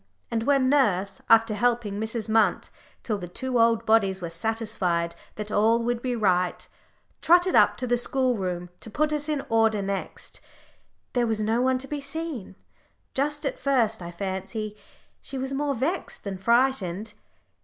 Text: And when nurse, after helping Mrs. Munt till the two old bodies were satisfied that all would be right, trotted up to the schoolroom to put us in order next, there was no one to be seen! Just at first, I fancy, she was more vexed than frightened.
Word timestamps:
And 0.31 0.41
when 0.41 0.67
nurse, 0.67 1.21
after 1.29 1.53
helping 1.53 1.99
Mrs. 1.99 2.27
Munt 2.27 2.71
till 3.03 3.19
the 3.19 3.27
two 3.27 3.59
old 3.59 3.85
bodies 3.85 4.19
were 4.19 4.31
satisfied 4.31 5.13
that 5.35 5.51
all 5.51 5.83
would 5.83 6.01
be 6.01 6.15
right, 6.15 6.67
trotted 7.21 7.53
up 7.53 7.77
to 7.77 7.85
the 7.85 7.97
schoolroom 7.97 8.71
to 8.79 8.89
put 8.89 9.13
us 9.13 9.29
in 9.29 9.45
order 9.47 9.79
next, 9.83 10.41
there 11.13 11.27
was 11.27 11.39
no 11.41 11.61
one 11.61 11.77
to 11.77 11.87
be 11.87 12.01
seen! 12.01 12.55
Just 13.13 13.45
at 13.45 13.59
first, 13.59 14.01
I 14.01 14.09
fancy, 14.09 14.75
she 15.21 15.37
was 15.37 15.53
more 15.53 15.75
vexed 15.75 16.23
than 16.23 16.39
frightened. 16.39 17.13